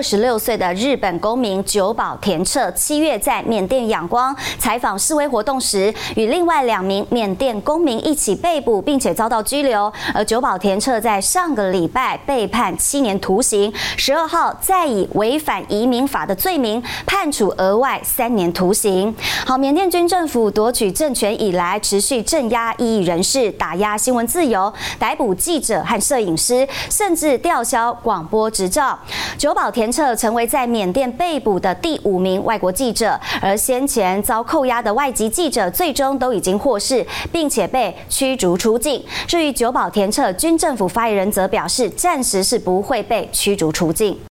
[0.00, 9.92] 二十六岁的日本公民久保田彻七月在缅甸仰光采访示威活动时，与另外两名缅甸公民一起被捕，并且遭到拘留。
[10.14, 19.14] 而久保田彻在上个礼拜被判七年徒刑，十二号再以违反移民法的罪名判处额外三年徒刑。
[19.44, 28.98] 好，缅甸军政府夺取政权以来，持续镇压异议人士，打压新闻自由，逮捕记者和摄影师，甚至吊销广播执照。
[29.36, 29.89] 久保田。
[29.90, 39.02] 策成为在缅甸被捕的第五名外国记者，而先前遭扣押的外籍记者最终都已经获释，并且被驱逐出境。
[39.26, 44.20] 至于久保田彻，军政府发言人则表示，暂时是不会被驱逐出境。